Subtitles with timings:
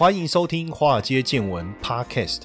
[0.00, 2.44] 欢迎收听《华尔街见闻》Podcast。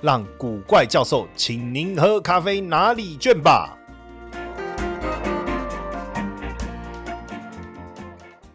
[0.00, 3.77] 让古怪教授请您喝咖啡拿礼券吧。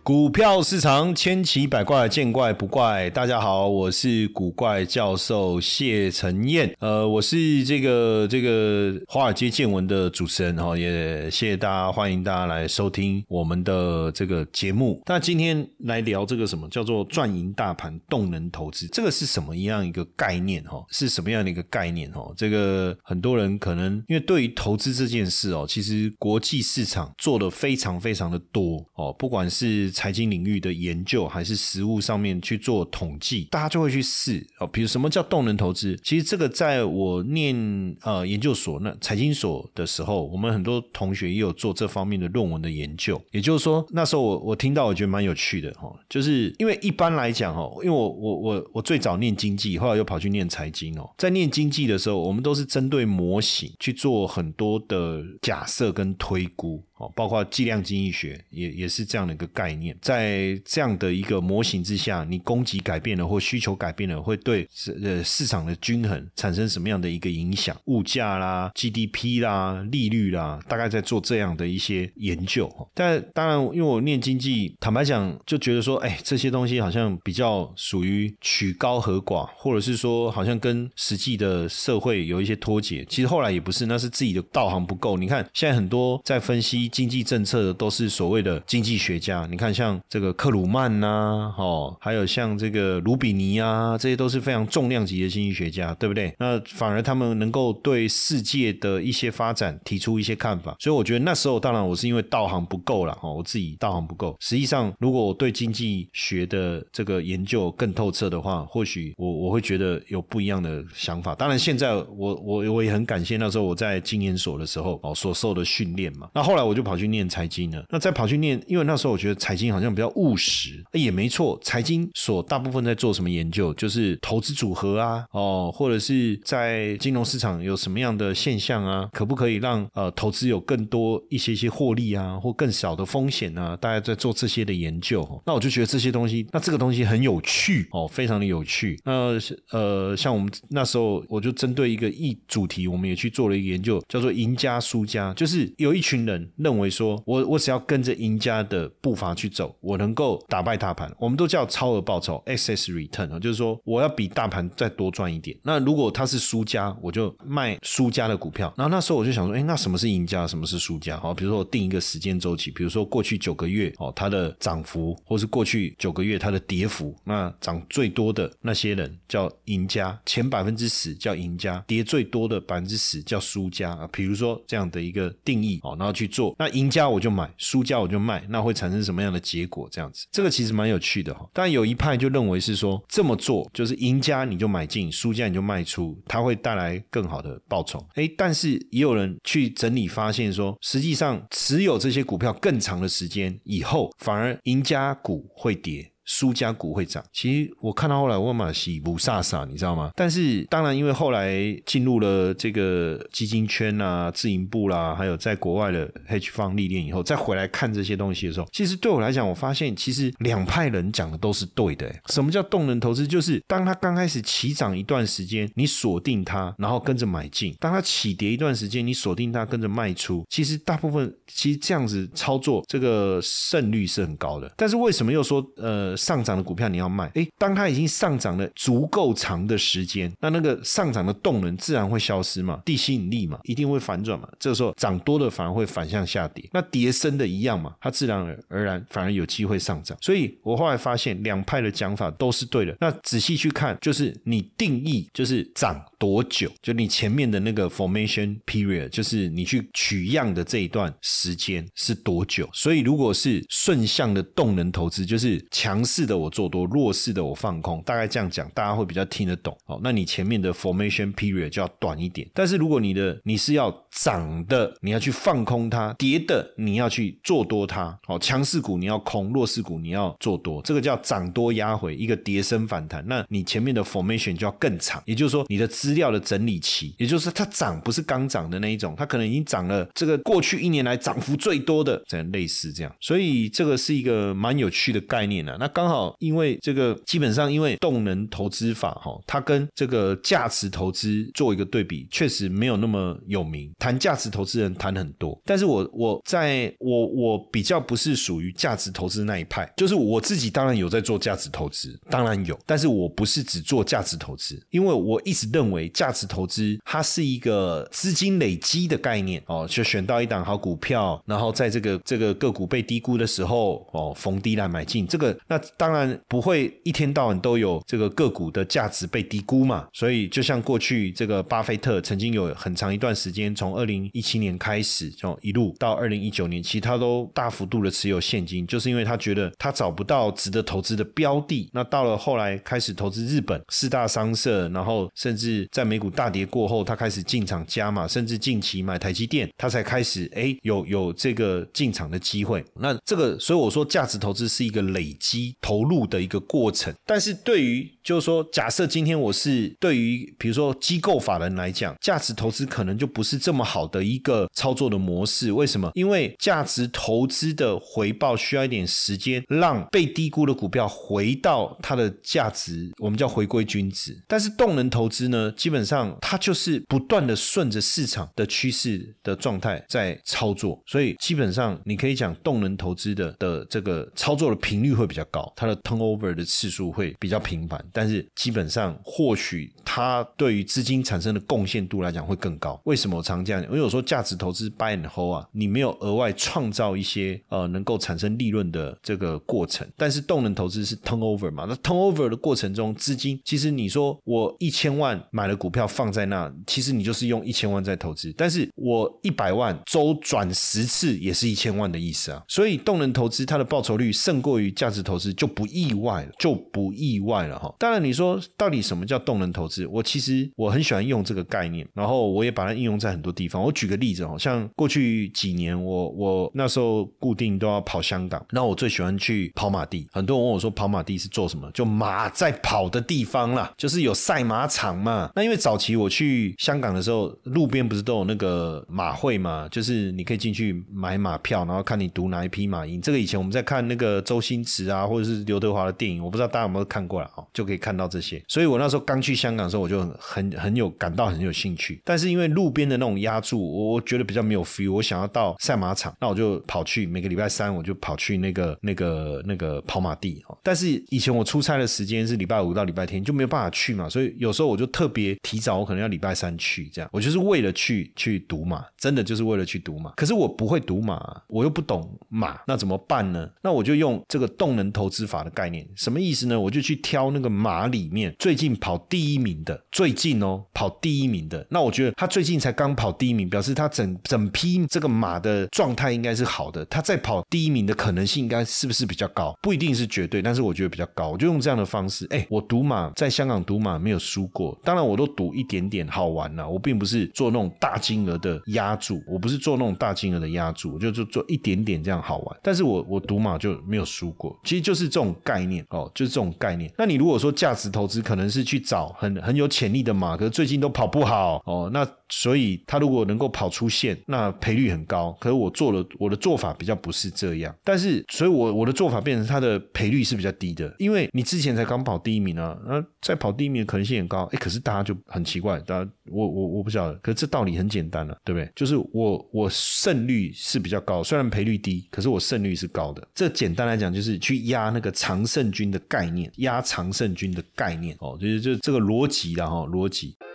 [0.03, 3.09] 股票市场千奇百怪，见怪不怪。
[3.11, 6.75] 大家好，我是古怪教授谢承彦。
[6.79, 15.01] 呃，我是这个这个华尔街见闻的主持人哈，也谢谢大家，欢迎大家来收听我们的这个节目。
[15.05, 20.83] 那今天来聊这个什么叫做赚赢大盘动能投资，这个是什么样一个概念哈？
[20.89, 22.29] 是什么样的一个概念哈？
[22.35, 34.67] 这个很多人可能因为对于投资这件事哦，其实国际市场做的非常非常的多哦，不管是财经领域的研究还是实物上面去做统计，大家就会去试哦。
[34.67, 35.97] 比如什么叫动能投资？
[36.03, 37.55] 其实这个在我念
[38.01, 43.21] 呃研究所那财经所的时候，我们很多同学也有做这方面的论文的研究。
[43.31, 51.09] 也就是说，那时候我我听到我觉得蛮有趣的哈，就是因为一般来讲哈，因为我我我我最早念经济，后来又跑去念财经哦。
[51.17, 56.83] 在念经济的时候，我们都是针对模型去做很多的假设跟推估。
[57.15, 67.75] 包括计量经济学也也是这样的一个概念，在这样的一个模型之下，你供给改变了或需求改变了，会对市呃市场的均衡产生什么样的一个影响？
[67.85, 72.71] 物价啦、GDP 啦、利率啦，大概在做这样的一些研究。
[72.93, 83.05] 但当然，因为我念经济，坦白讲，就觉得说，哎，这些东西好像比较属于取高和寡，或者是说，好像跟实际的社会有一些脱节。
[83.09, 85.17] 其实后来也不是，那是自己的道行不够。
[85.17, 86.89] 你看，现在很多在分析。
[86.93, 96.31] 经济政策都是所谓的经济学家，你看像这个克鲁曼呐，哦，还有像这个卢比尼啊，这些都是非常重量级的经济学家，对不对？
[96.37, 104.37] 那反而他们能够对世界的一些发展提出一些看法，所以我觉得那时候当然我是因为道行不够了，哦，我自己道行不够。
[104.39, 111.33] 实际上，如果我对经济学的这个研究更透彻的话，或许我我会觉得有不一样的想法。
[111.33, 116.29] 当然，现在我我我也很感谢那时候我在经研所的时候哦所受的训练嘛。
[116.35, 116.83] 那后来我我就。
[116.83, 121.57] 跑去念财经了，那再跑去念，因为那时候我觉得财经好像比较务实，也没错。
[121.63, 133.77] 财经所大部分在做什么研究，就是投资组合啊，哦，或者是在金融市场有什么样的现象啊，可不可以让呃投资有更多一些些获利啊，或更少的风险啊？
[133.77, 138.99] 大家在做这些的研究，那我就觉得这些东西，那这个东西很有趣哦，非常的有趣。
[139.05, 139.39] 那
[139.71, 151.13] 呃，像我们那时候，我就针对一个一主题，我们也去做了一个研究，叫做赢家输家，就是有一群人认为说，我我只要跟着赢家的步伐去走，我能够打败大盘。
[151.19, 155.57] 我们都叫超额报酬 （excess return） 啊，就是说我要比大盘再多赚一点。
[155.63, 158.73] 那如果他是输家，我就卖输家的股票。
[158.77, 161.19] 然后那时候我就想说，哎，那什么是赢家，什么是输家？
[161.19, 174.07] 好，比如说我定一个时间周期，比如说过去九个月哦，它的涨幅，或是过去九个月它的跌幅，那涨最多的那些人叫赢家，前百分之十叫赢家，跌最多的百分之十叫输家啊。
[174.11, 176.52] 比如说这样的一个定义哦，然后去做。
[176.57, 179.87] 那赢家我就买，输家我就卖，那会产生什么样的结果？
[179.91, 181.47] 这样子，这个其实蛮有趣的哈。
[181.53, 188.05] 但有一派就认为是说这么做就是赢家你就买进，输家你就卖出，它会带来更好的报酬。
[188.15, 196.12] 哎，但是也有人去整理发现说，实际上持有这些股票更长的时间以后，反而赢家股会跌。
[196.25, 200.11] 苏家股会涨，其实我看到后来沃玛西不飒飒，你知道吗？
[200.15, 201.53] 但是当然，因为后来
[201.85, 212.09] 进入了这个基金圈啊、自营部啦，还有在国外的 H 方历练以后，再回来看这些东西的时候，其实对我来讲，我发现其实两派人讲的都是对的。
[212.27, 213.27] 什么叫动能投资？
[213.27, 220.45] 就是当它刚开始起涨一段时间，你锁定它，然后跟着买进；当它起跌一段时间，你锁定它，跟着卖出。
[220.49, 224.71] 其实大部分其实这样子操作，这个胜率是很高的。
[224.77, 226.12] 但是为什么又说呃？
[226.15, 234.47] 上涨的股票你要卖，诶，当它已经上涨了足够长的时间，那那个上涨的动能自然会消失嘛，地吸引力嘛，一定会反转嘛。
[234.59, 240.17] 这个时候涨多的反而会反向下跌，那跌深的一样嘛，它自然而然反而有机会上涨。
[240.21, 242.95] 所以我后来发现两派的讲法都是对的。
[242.99, 252.69] 那仔细去看，就是你定义就是涨多久，就你前面的那个 formation period，就是你去取样的这一段时间是多久。
[252.73, 256.02] 所以如果是顺向的动能投资，就是强。
[256.03, 259.75] 强势的我做多，弱势的我放空，大概这样讲，大家会比较听得懂。
[259.85, 262.45] 哦，那你前面的 formation period 就要短一点。
[262.53, 268.19] 但是如果你的你是要涨的，你要去放空它；跌的，你要去做多它。
[268.27, 273.25] 哦，强势股你要空，弱势股你要做多，这个叫涨多压回，一个跌升反弹。
[273.25, 283.15] 那你前面的 formation 就要更长，也就是说你的资料的整理期，也就是它涨不是刚涨的那一种，它可能已经涨了这个过去一年来涨幅最多的，这样类似这样。
[283.21, 285.77] 所以这个是一个蛮有趣的概念啊。
[285.79, 293.91] 那刚好因为这个基本上因为动能投资法哈，它跟这个价值投资做一个对比，确实没有那么有名。
[293.99, 331.89] 谈价值投资人谈很多，但是我我在我我比较不是属于价值投资那一派，就是我自己当然有在做价值投资，当然有，但是我不是只做价值投资，因为我一直认为价值投资它是一个资金累积的概念哦，就选到一档好股票，然后在这个这个个股被低估的时候哦，逢低来买进，这个那当然不会一天到晚都有这个个股的价值被低估嘛，所以就像过去这个巴菲特曾经有很长一段时间从二零一七年开始，就一路到二零一九年，其他都大幅度的持有现金，就是因为他觉得他找不到值得投资的标的。
[331.93, 342.83] 那到了后来开始投资日本四大商社，然后甚至在美股大跌过后，他开始进场加码，甚至近期买台积电，他才开始哎有有这个进场的机会。
[342.95, 353.83] 那这个所以我说价值投资是一个累积投入的一个过程，但是对于就是说假设今天我是对于比如说机构法人来讲，价值投资可能就不是这么。
[353.83, 356.09] 好的一个操作的模式，为什么？
[356.15, 364.41] 因为价值投资的回报需要一点时间，让被低估的股票回到它的价值，我们叫回归均值。
[364.47, 382.99] 但是动能投资呢，基本上它就是不断的顺着市场的趋势的状态在操作，所以基本上你可以讲动能投资的的这个操作的频率会比较高，它的 turnover 的次数会比较频繁，但是基本上或许它对于资金产生的贡献度来讲会更高。
[383.05, 383.91] 为什么我常这样讲？
[383.91, 407.93] 因为有时候价值投资 buy and hold 啊，你没有额外创造一些呃能够产生利润的这个过程，但是动能投资是 turnover 嘛，那 turnover 的过程中，资金其实你说我一千万买了股票放在那，其实你就是用一千万在投资，但是我一百万周转十次也是一千万的意思啊，所以动能投资它的报酬率胜过于价值投资就不意外了，就不意外了哈。
[408.03, 413.65] 当然你说到底什么叫动能投资，我其实我很喜欢用这个概念，然后我也把它应用在很多地。
[413.65, 420.27] 方，我举个例子哦，像过去几年，我我那时候固定都要跑香港，那我最喜欢去跑马地。
[420.33, 421.89] 很多人问我说，跑马地是做什么？
[421.91, 425.49] 就马在跑的地方啦，就是有赛马场嘛。
[425.55, 433.21] 那因为早期我去香港的时候，路边不是都有那个马会嘛，就是你可以进去买马票，然后看你赌哪一匹马赢。
[433.21, 438.61] 这个以前我们在看那个周星驰啊，或者是刘德华的电影，我不知道大家有没有看过了哦，就可以可以看到这些。
[438.67, 442.21] 所以我那时候刚去香港的时候，我就很很有感到很有兴趣。
[442.25, 443.53] 但是因为路边的那种压。
[443.53, 445.13] 压住我，我觉得比较没有 feel。
[445.13, 450.75] 我想要到赛马场，那我就跑去每个礼拜三，我就跑去那个、那个、那个跑马地哦。
[450.81, 460.31] 但是以前我出差的时间是礼拜五到礼拜天，就没有办法去嘛，所以有时候我就特别提早，我可能要礼拜三去，这样我就是为了去去赌马，真的就是为了去赌马。
[460.31, 463.69] 可是我不会赌马，我又不懂马，那怎么办呢？
[463.83, 466.79] 那我就用这个动能投资法的概念，什么意思呢？
[466.79, 473.33] 我就去挑那个马马里面最近跑第一名的，最近哦跑第一名的，那我觉得他最近才刚跑。
[473.33, 479.75] 第一名表示他整整批这个马的状态应该是好的，他在跑第一名的可能性应该是不是比较高？
[479.81, 481.49] 不一定是绝对，但是我觉得比较高。
[481.49, 486.87] 我就用这样的方式，哎，我赌马在香港赌马没有输过，当然我都赌一点点好玩了。
[486.87, 492.79] 我并不是做那种大金额的压注，我不是做那种大金额的压注，我就做做一点点这样好玩。
[492.83, 497.11] 但是我我赌马就没有输过，其实就是这种概念哦，就是这种概念。
[497.17, 505.51] 那你如果说价值投资，可能是去找很很有潜力的马，可是最近都跑不好哦，那所以他如果能够跑出线，那赔率很高。
[505.59, 514.69] 可是我做了我的做法比较不是这样，但是所以，我我的做法变成它的赔率是比较低的，因为你之前才刚跑第一名啊，那再跑第一名的可能性很高。
[514.71, 518.91] 哎，可是大家就很奇怪，大家我我我不晓得，可是这道理很简单了，对不对？
[518.95, 523.47] 就是我我胜率是比较高，虽然赔率低，可是我胜率是高的。
[523.55, 530.55] 这简单来讲就是去压那个常胜军的概念，压常胜军的概念哦，就是就这个逻辑的哈逻辑。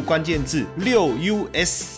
[0.00, 1.95] 关键字六 US。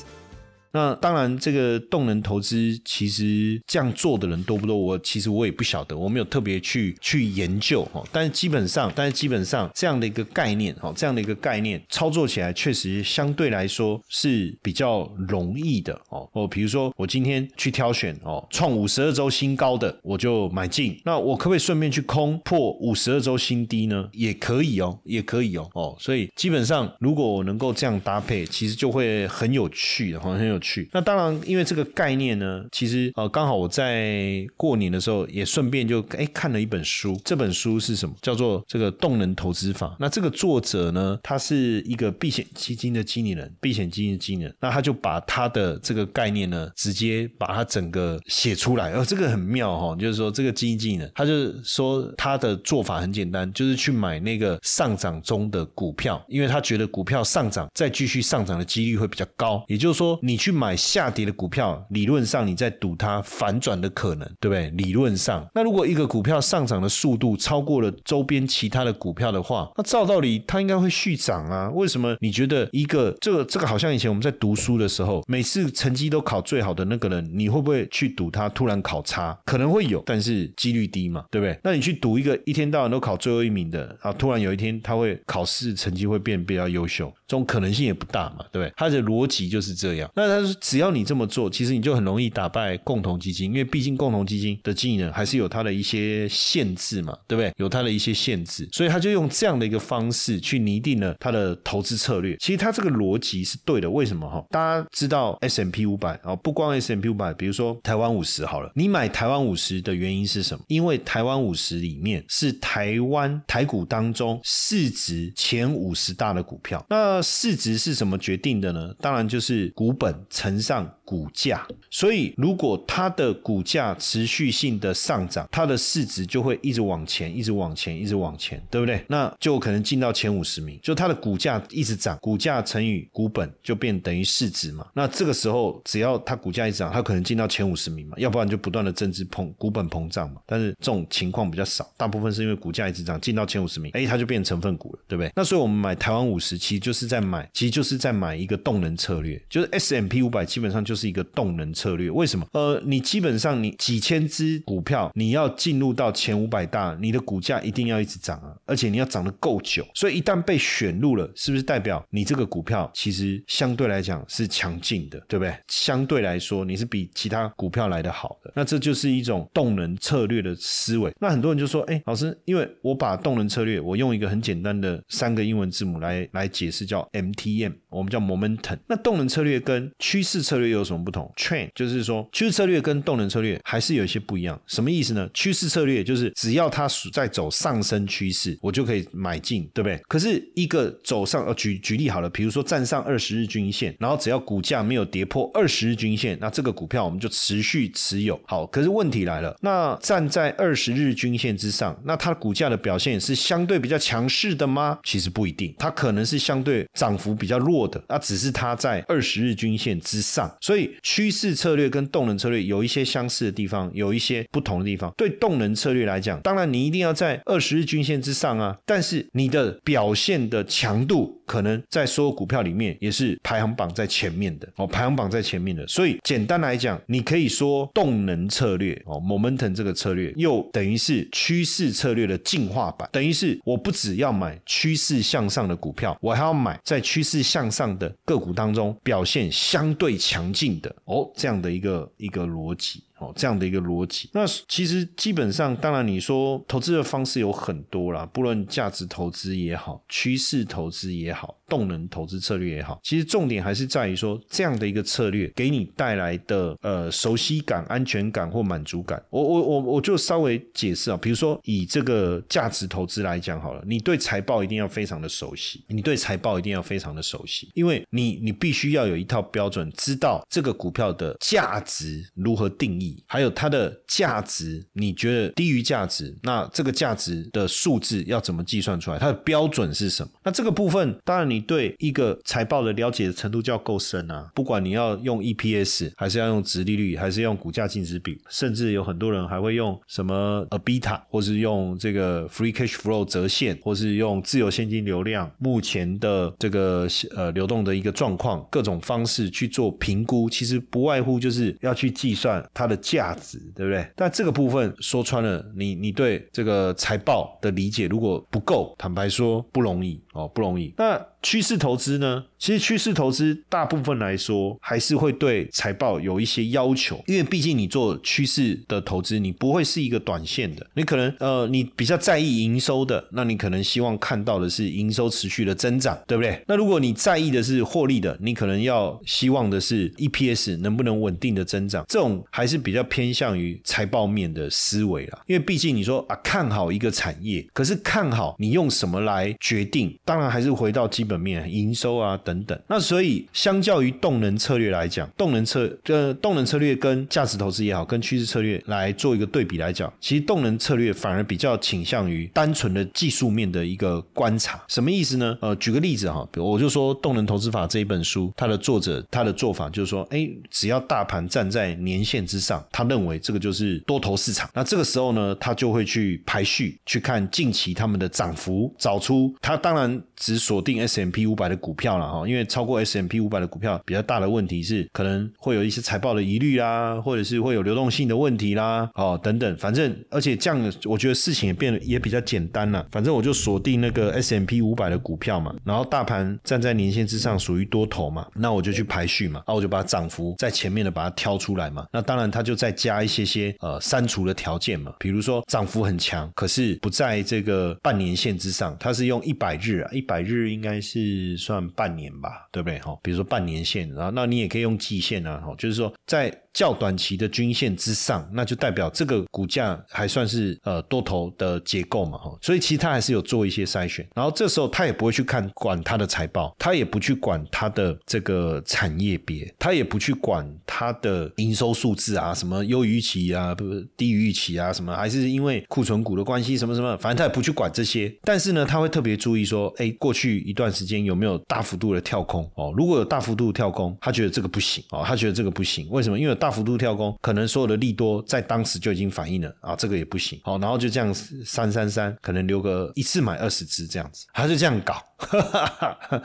[0.71, 4.77] 那当然，这个动能投资其实这样做的人多不多？
[4.77, 8.07] 我其实我也不晓得，我没有特别去去研究哦。
[8.13, 16.29] 但是基本上，但是基本上这样的一个概念哈，这样的一个概念操作起来确实相对来说是比较容易的哦。
[16.33, 21.01] 哦，比如说我今天去挑选哦，创五十二周新高的我就买进。
[21.03, 24.07] 那我可不可以顺便去空破五十二周新低呢？
[24.13, 25.67] 也可以哦，也可以哦。
[25.73, 30.58] 哦，所以基本上如果我能够这样搭配，其实就会很有趣的，很有。
[30.59, 38.15] 去那当然，因为这个概念呢，其实呃刚好我在过年的时候也顺便就哎看了一本书，这本书是什么？
[38.21, 39.97] 叫做这个动能投资法。
[39.99, 48.93] 那这个作者呢，他是一个避险基金的经理人，避险基金的经理人，那他就把他的这个概念呢，直接把它整个写出来。
[48.93, 59.65] 哦，这个很妙哈，就是说这个基金经理人，他就说他的做法很简单，就是去买那个上涨中的股票，因为他觉得股票上涨再继续上涨的几率会比较高。
[59.69, 60.48] 也就是说，你去。
[60.49, 64.71] 去买下跌的股票，理论上你在赌它反转的可能，对不对？
[64.71, 71.69] 理论上，那如果一个股票上涨的速度超过了周边其他的股票的话，那照道理它应该会续涨啊？
[71.75, 72.17] 为什么？
[72.23, 79.38] 你觉得一个这个这个好像以前我们在读书的时候，每次成绩都考最好的那个人，你会不会去赌他突然考差？
[79.45, 81.59] 可能会有，但是几率低嘛，对不对？
[81.62, 88.73] 那你去赌一个一天到晚都考最后一名的啊，突然有一天他会考试成绩会变比较优秀，这种可能性也不大嘛，对不对？
[88.78, 90.11] 他的逻辑就是这样。
[90.14, 90.38] 那。
[90.38, 97.52] 但是只要你这么做，其实你就很容易打败共同基金，因为毕竟共同基金的经营人还是有它的一些限制嘛，对不对？
[97.57, 102.37] 有它的一些限制，所以他就用这样的一个方式去拟定了他的投资策略。
[102.37, 104.47] 其实他这个逻辑是对的，为什么哈？
[104.50, 110.62] 大家知道 S M P 五百啊，不光 S M P 五百，比如说台湾五十好了，你买台湾五十的原因是什么？
[110.68, 118.95] 因为台湾五十里面是台湾台股当中市值前五十大的股票，那市值是什么决定的呢？
[119.00, 120.14] 当然就是股本。
[120.31, 129.03] 乘上股价，所以如果它的股价持续性的上涨，它的市值就会一直往前，一直往前，一直往前，对不对？
[129.09, 130.79] 那就可能进到前五十名。
[130.83, 134.87] 就它的股价一直涨，股价乘以股本就变等于市值嘛。
[134.95, 138.17] 那这个时候，只要它股价一涨，它可能进到前五十名嘛。
[138.19, 140.41] 要不然就不断的增值膨股本膨胀嘛。
[140.47, 145.33] 但是这种情况比较少，大部分是因为股价一直涨，进到前五十名，哎，它就变成分股了，对不对？
[145.35, 152.11] 那所以我们买台湾五十，其实就是在买，其实就是在买一个动能策略，就是 S M P 五百基本上就是一个动能策略。
[152.11, 152.47] 为什么？
[152.53, 159.87] 呃，你基本上你几千只股票，你要进入到前五百大，你的股价一定要一直涨啊，而且你要涨得够久。
[159.95, 165.55] 所以一旦被选入了，是不是代表你这个股票其实相对来讲是强劲的，对不对？
[165.69, 168.53] 相对来说，你是比其他股票来的好的。
[168.55, 171.13] 那这就是一种动能策略的思维。
[171.21, 178.79] 那很多人就说：“哎，老师，因为我把动能策略，我用一个很简单的三个英文字母来来解释，叫 MTM，我们叫 Momentum。
[178.87, 184.59] 那动能策略跟趋势策略又有什么不同？Train 就是说趋势策略跟动能策略还是有一些不一样。
[184.67, 185.29] 什么意思呢？
[185.35, 190.00] 趋势策略就是只要它在走上升趋势，我就可以买进，对不对？
[190.09, 198.41] 可是一个走上呃举举例好了，比如说站上二十日均线，然后只要股价没有跌破二十日均线，那这个股票我们就持续持有。
[198.47, 204.99] 好，可是问题来了，那站在二十日均线之上，那它股价的表现是相对比较强势的吗？
[205.05, 210.55] 其实不一定，它可能是相对涨幅比较弱的，那只是它在二十日均线之上。
[210.61, 215.12] 所以趋势策略跟动能策略有一些相似的地方，有一些不同的地方。
[215.17, 225.87] 对动能策略来讲，当然你一定要在二十日均线之上啊，但是你的表现的强度可能在所有股票里面也是排行榜在前面的哦，排行榜在前面的。
[225.87, 240.18] 所以简单来讲，你可以说动能策略哦，momentum 这个策略又等于是趋势策略的进化版，等于是我不只要买趋势向上的股票，我还要买在趋势向上的个股当中表现相相对。
[240.18, 243.02] 强劲的哦，这样的一个一个逻辑。
[243.19, 244.29] 哦，这样的一个逻辑。
[244.33, 251.57] 那其实基本上，当然你说投资的方式有很多啦，不论价值投资也好，趋势投资也好。
[251.69, 259.23] 动能投资策略也好，其实重点还是在于说这样的一个策略给你带来的呃熟悉感、安全感或满足感。
[259.29, 279.19] 我我我我就稍微解释啊，比如说以这个价值投资来讲好了，你对财报一定要非常的熟悉，你对财报一定要非常的熟悉，因为你你必须要有一套标准，知道这个股票的价值如何定义，还有它的价值你觉得低于价值，那这个价值的数字要怎么计算出来？
[279.19, 280.33] 它的标准是什么？
[280.43, 281.59] 那这个部分当然你。
[281.69, 284.50] 对一个财报的了解的程度就要够深啊！
[284.55, 304.07] 不管你要用 EPS，还是要用值利率，还是用股价净值比，甚至有很多人还会用什么 ABITA，或是用这个 Free Cash Flow 折现，或是用自由现金流量目前的这个呃流动的一个状况，各种方式去做评估，其实不外乎就是要去计算它的价值，对不对？
[304.14, 310.93] 但这个部分说穿了，你你对这个财报的理解如果不够，坦白说不容易哦，不容易。
[310.97, 312.45] 那趋势投资呢？
[312.59, 326.61] 其实趋势投资大部分来说还是会对财报有一些要求，因为毕竟你做趋势的投资，你不会是一个短线的，你可能呃你比较在意营收的，那你可能希望看到的是营收持续的增长，对不对？
[326.67, 335.41] 那如果你在意的是获利的，你可能要希望的是 EPS 能不能稳定的增长，这种还是比较偏向于财报面的思维啦。
[335.47, 340.19] 因为毕竟你说啊看好一个产业，可是看好你用什么来决定？
[340.25, 342.37] 当然还是回到基本面、营收啊。
[342.49, 354.83] 等等，那所以相较于动能策略来讲，动能策呃动能策略跟价值投资也好，跟趋势策略来做一个对比来讲，其实动能策略反而比较倾向于单纯的技术面的一个观察。
[354.88, 355.59] 什么意思呢？
[355.61, 364.71] 呃，举个例子哈，比如我就说《动能投资法》这一本书，它的作者他的做法就是说，哎，只要大盘站在年线之上，他认为这个就是多头市场。
[364.73, 372.49] 那这个时候呢，他就会去排序，去看近期他们的涨幅，找出他当然只锁定 S M P 五百的股票了哈。
[372.49, 383.07] 因为超过 S M P 五百的股票比较大的问题是，可能会有一些财报的疑虑啦，或者是会有流动性的问题啦，哦等等，反正而且这样，我觉得事情也变得也比较简单了。
[383.11, 392.07] 反正我就锁定那个 S M P 五百的股票嘛，然后大盘站在年线之上，属于多头嘛，那我就去排序嘛，那我就把涨幅在前面的把它挑出来嘛。
[392.12, 402.29] 那当然，它就再加一些些呃删除的条件嘛，比如说涨幅很强，可是不在这个半年线之上，它是用一百日啊，一百日应该是算半年。
[402.41, 402.99] 吧，对不对？
[403.01, 406.63] 哈，比如说半年线，然后那你也可以用季线啊，哈，就是说在。
[406.79, 423.85] 较短期的均线之上，那就代表这个股价还算是呃多头的结构嘛，哈，所以其实他还是有做一些筛选，然后这时候他也不会去看管它的财报，他也不去管它的这个产业别，他也不去管它的营收数字啊，什么优于预期啊，不
[424.17, 432.71] 低于预期啊，什么还是因为库存股的关系，什么什么，反正他也不去管这些，但是呢，他会特别注意说，哎，过去一段时间有没有大幅度的跳空？
[432.77, 436.38] 哦，如果有大幅度跳空，他觉得这个不行哦，他觉得这个不行，为什么？
[436.38, 440.61] 因为大大幅度跳空，可能所有的利多在当时就已经反映了啊，这个也不行。
[440.62, 441.33] 好，然后就这样
[441.64, 445.14] 三三三，可能留个一次买二十只这样子，还是这样搞。
[445.38, 445.61] 哈
[446.29, 446.42] 哈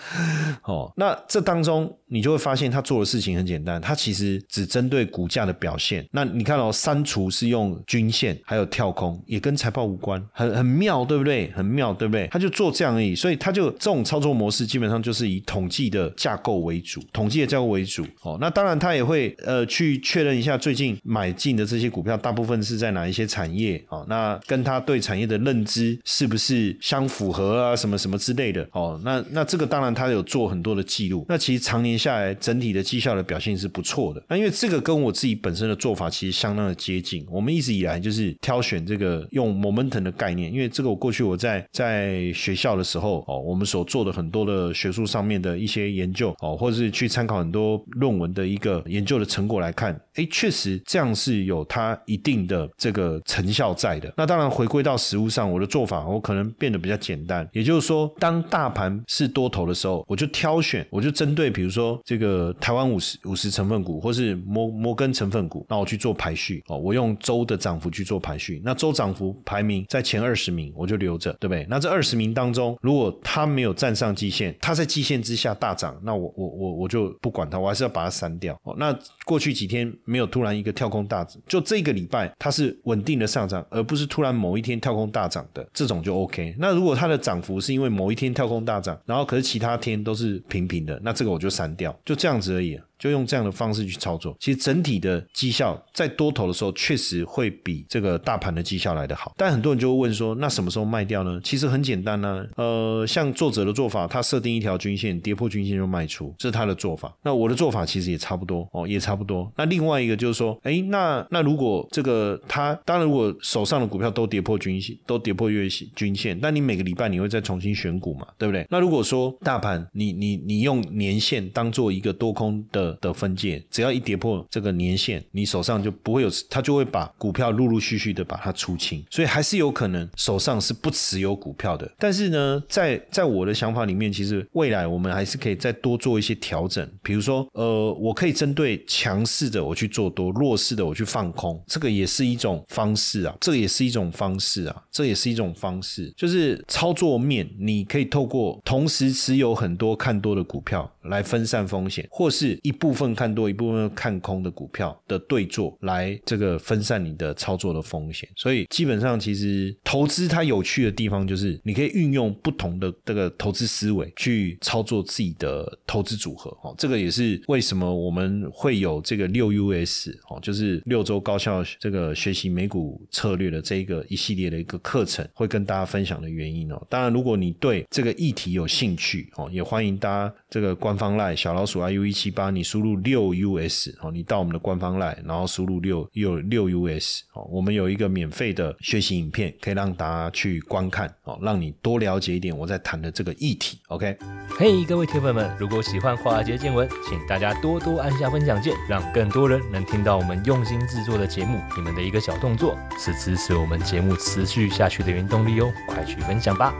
[0.64, 6.08] 哦，那这当中你就会发现他做的事情很简单，他其实只针对股价的表现。
[6.12, 11.52] 那你看哦，删除是用均线，还有跳空，也跟财报无关，很很妙，对不对？
[11.52, 12.28] 很妙，对不对？
[12.28, 18.06] 他就做这样而已，所以他就这种操作模式基本上就是以统计的架构为主，统计的架构为主。
[18.22, 19.94] 哦，那当然他也会呃去。
[20.04, 24.06] 确认一下最近买进的这些股票，大部分是在哪一些产业哦？
[24.10, 27.76] 那跟他对产业的认知是不是相符合啊？
[27.76, 28.83] 什么什么之类的哦？
[28.84, 31.26] 哦那那这个当然他有做很多的记录。
[31.30, 34.22] 那其实常年下来，整体的绩效的表现是不错的。
[34.28, 37.26] 那因为这个跟我自己本身的做法其实相当的接近。
[37.30, 50.00] 我们一直以来就是挑选这个用 momentum 的概念，因为这个我过去我在在学校的时候哦，我们所做的很多的学术上面的一些研究哦，或者是去参考很多论文的一个研究的成果来看。
[50.16, 54.14] 哎，确实这样是有它一定的这个成效在的。
[54.16, 57.48] 那当然回归到实物上，我的做法我可能变得比较简单。
[57.52, 66.78] 也就是说，当大盘是多头的时候，我就挑选，我就针对比如说这个台湾五十五十成分股，或是摩摩根成分股，那我去做排序哦。
[66.78, 71.66] 我用周的涨幅去做排序，那周涨幅排名在前二十名，我就留着，对不对？
[71.70, 78.60] 那这二十名当中，如果它没有站上季线，它在季线之下大涨，那我我我我就不管它，我还是要把它删掉。
[78.64, 79.84] 哦，那过去几天。
[80.06, 86.56] 没有突然一个跳空大涨，就这个礼拜它是稳定的上涨，而不是突然某一天跳空大涨的这种就 OK。
[86.58, 92.80] 那如果它的涨幅是因为某一天跳空大涨，然后可是其他天都是平平的，那这个我就删掉，就这样子而已。
[93.04, 94.34] 就用这样的方式去操作。
[94.40, 99.34] 其实整体的绩效在多头的时候，确实会比这个大盘的绩效来得好。
[99.36, 101.38] 但很多人就会问说，那什么时候卖掉呢？
[101.44, 107.14] 其实很简单呢，呃，像作者的做法，他设定一条均线，跌破均线就卖出，这是他的做法。
[107.24, 109.52] 那我的做法其实也差不多哦，也差不多。
[109.58, 118.66] 那另外一个就是说，哎，那那如果这个他，当然如果手上的股票都跌破均线，都跌破月均线，那你每个礼拜你会再重新选股嘛，对不对？
[118.70, 131.90] 那如果说大盘你你你用年线当做一个多空的的分界，只要一跌破这个年线，你手上就不会有，他就会把股票陆陆续续的把它出清，所以还是有可能手上是不持有股票的。
[131.98, 158.28] 但是呢，在在我的想法里面，其实未来我们还是可以再多做一些调整，比如说，呃，我可以针对强势的我去做多，弱势的我去放空，这个也是一种方式啊，这个也是一种方式啊，这也是一种方式，就是操作面，你可以透过同时持有很多看多的股票来分散风险，或是一部分看多一部分看空的股票的对做，来这个分散你的操作的风险。
[158.36, 166.50] 所以基本上，其实投资它有趣的地方就是你可以运用不同的这个投资思维去操作自己的投资组合。
[166.62, 176.82] 哦，这个也是为什么我们会有这个六 US 哦，就是六周高效这个学习美股策略的这一个一系列的一个课程，会跟大家分享的原因哦。
[176.90, 193.80] 当然，如果你对这个议题有兴趣哦，也欢迎大家这个关官方赖小老鼠 iu 一七八，你输入六 US 哦，你到我们的官方赖，然后输入六六六 US 哦，我们有一个免费的学习影片，可以让大家去观看哦，让你多了解一点我在谈的这个议题。
[193.88, 194.16] OK，
[194.56, 201.60] 嘿，各位铁粉们，如果喜欢华尔街见闻，请大家多多按下分享键，让更多人能听到我们用心制作的节目。
[201.76, 206.72] 你们的一个小动作，是支持我们节目持续下去的原动力哦，快去分享吧！